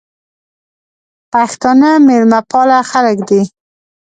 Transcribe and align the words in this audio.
پښتانه 1.33 1.89
مېلمه 2.07 2.39
پاله 2.51 2.79
خلګ 2.91 3.17
دي. 3.29 3.41